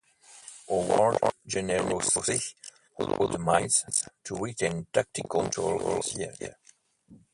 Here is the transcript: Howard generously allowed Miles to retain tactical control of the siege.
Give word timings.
Howard 0.67 1.19
generously 1.45 2.39
allowed 2.97 3.39
Miles 3.39 4.09
to 4.23 4.35
retain 4.35 4.87
tactical 4.91 5.41
control 5.43 5.79
of 5.89 5.97
the 5.97 6.01
siege. 6.01 6.49